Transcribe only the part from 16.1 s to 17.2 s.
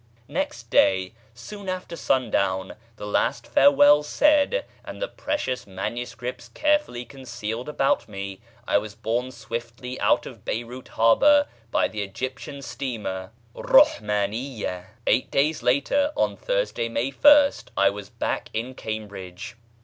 on Thursday, May